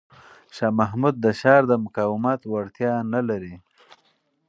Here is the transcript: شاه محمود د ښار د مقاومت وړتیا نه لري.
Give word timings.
شاه 0.55 0.73
محمود 0.79 1.15
د 1.19 1.25
ښار 1.39 1.61
د 1.67 1.73
مقاومت 1.85 2.39
وړتیا 2.45 2.93
نه 3.13 3.21
لري. 3.29 3.55